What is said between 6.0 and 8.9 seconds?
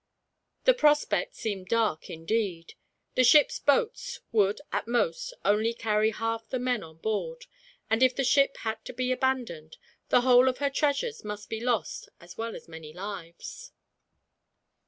half the men on board; and if the ship had